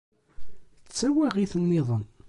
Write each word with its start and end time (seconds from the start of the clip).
D 0.87 0.91
tawaɣit-nniḍen. 0.97 2.03